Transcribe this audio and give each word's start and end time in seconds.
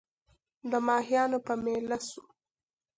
د 0.71 0.73
ماهیانو 0.87 1.37
په 1.45 1.53
مېله 1.63 1.97
سوو 2.07 2.23